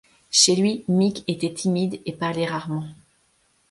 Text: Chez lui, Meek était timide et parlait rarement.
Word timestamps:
Chez 0.31 0.55
lui, 0.55 0.83
Meek 0.87 1.23
était 1.27 1.53
timide 1.53 2.01
et 2.07 2.13
parlait 2.13 2.47
rarement. 2.47 2.87